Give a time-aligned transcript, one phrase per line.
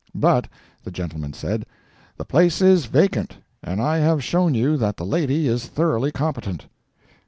[0.15, 0.47] "But,"
[0.83, 1.67] the gentleman said,
[2.17, 6.65] "the place is vacant, and I have shown you that the lady is thoroughly competent."